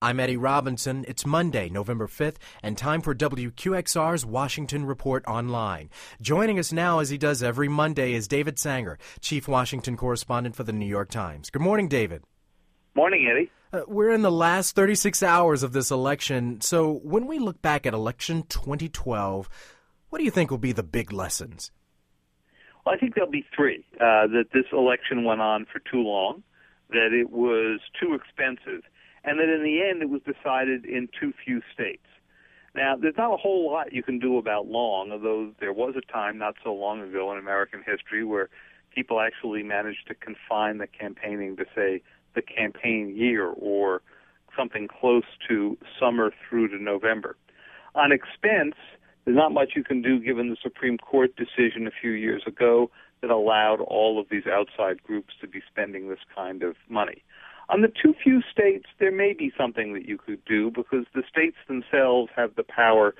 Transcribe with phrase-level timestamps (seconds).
[0.00, 1.04] I'm Eddie Robinson.
[1.08, 5.90] It's Monday, November 5th, and time for WQXR's Washington Report Online.
[6.20, 10.62] Joining us now, as he does every Monday, is David Sanger, Chief Washington Correspondent for
[10.62, 11.50] the New York Times.
[11.50, 12.22] Good morning, David.
[12.94, 13.50] Morning, Eddie.
[13.72, 17.84] Uh, we're in the last 36 hours of this election, so when we look back
[17.84, 19.48] at election 2012,
[20.10, 21.72] what do you think will be the big lessons?
[22.86, 23.84] Well, I think there'll be three.
[23.94, 26.44] Uh, that this election went on for too long,
[26.90, 28.84] that it was too expensive,
[29.24, 32.02] and that in the end it was decided in too few states.
[32.74, 36.12] Now, there's not a whole lot you can do about long, although there was a
[36.12, 38.50] time not so long ago in American history where
[38.94, 42.02] people actually managed to confine the campaigning to, say,
[42.34, 44.02] the campaign year or
[44.56, 47.36] something close to summer through to November.
[47.94, 48.74] On expense,
[49.24, 52.90] there's not much you can do given the Supreme Court decision a few years ago
[53.20, 57.22] that allowed all of these outside groups to be spending this kind of money.
[57.70, 61.22] On the too few states, there may be something that you could do because the
[61.28, 63.14] states themselves have the power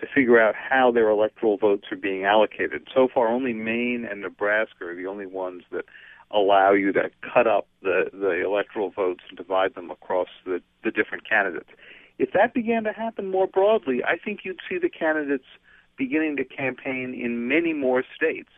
[0.00, 2.86] to figure out how their electoral votes are being allocated.
[2.94, 5.84] So far, only Maine and Nebraska are the only ones that
[6.30, 10.90] allow you to cut up the, the electoral votes and divide them across the, the
[10.90, 11.70] different candidates.
[12.18, 15.44] If that began to happen more broadly, I think you'd see the candidates
[15.96, 18.50] beginning to campaign in many more states.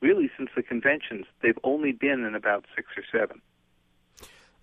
[0.00, 3.40] Really, since the conventions, they've only been in about six or seven.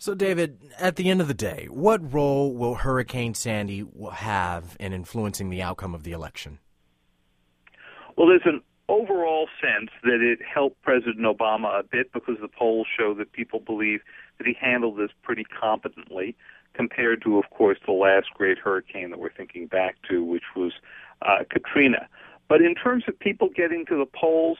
[0.01, 4.93] So, David, at the end of the day, what role will Hurricane Sandy have in
[4.93, 6.59] influencing the outcome of the election?
[8.15, 12.87] Well, there's an overall sense that it helped President Obama a bit because the polls
[12.97, 13.99] show that people believe
[14.37, 16.33] that he handled this pretty competently
[16.73, 20.71] compared to, of course, the last great hurricane that we're thinking back to, which was
[21.23, 22.07] uh, Katrina.
[22.47, 24.59] But in terms of people getting to the polls,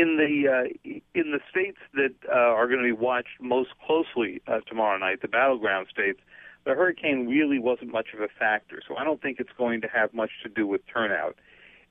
[0.00, 4.42] in the uh, in the states that uh, are going to be watched most closely
[4.46, 6.20] uh, tomorrow night, the battleground states,
[6.64, 8.80] the hurricane really wasn't much of a factor.
[8.86, 11.36] So I don't think it's going to have much to do with turnout.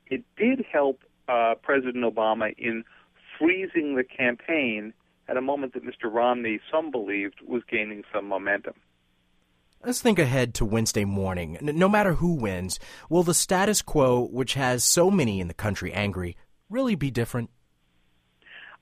[0.07, 2.83] It did help uh, President Obama in
[3.37, 4.93] freezing the campaign
[5.27, 6.11] at a moment that Mr.
[6.13, 8.73] Romney, some believed, was gaining some momentum.
[9.83, 11.57] Let's think ahead to Wednesday morning.
[11.61, 12.79] No matter who wins,
[13.09, 16.37] will the status quo, which has so many in the country angry,
[16.69, 17.49] really be different?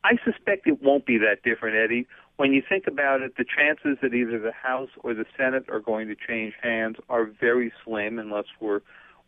[0.04, 2.08] I suspect it won't be that different, Eddie.
[2.36, 5.80] When you think about it, the chances that either the House or the Senate are
[5.80, 8.82] going to change hands are very slim, unless we're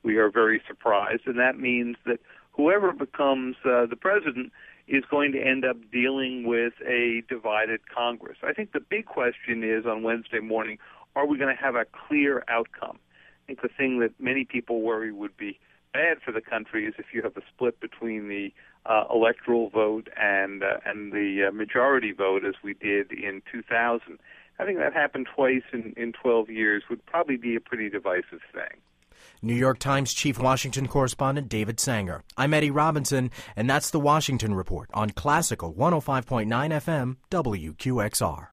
[0.03, 2.19] we are very surprised, and that means that
[2.51, 4.51] whoever becomes uh, the president
[4.87, 8.37] is going to end up dealing with a divided Congress.
[8.43, 10.77] I think the big question is on Wednesday morning:
[11.15, 12.99] Are we going to have a clear outcome?
[13.43, 15.59] I think the thing that many people worry would be
[15.95, 18.51] bad for the country is if you have a split between the
[18.85, 24.19] uh, electoral vote and uh, and the uh, majority vote, as we did in 2000.
[24.59, 28.79] Having that happen twice in, in 12 years would probably be a pretty divisive thing.
[29.41, 32.23] New York Times Chief Washington Correspondent David Sanger.
[32.37, 38.47] I'm Eddie Robinson, and that's the Washington Report on Classical 105.9 FM WQXR.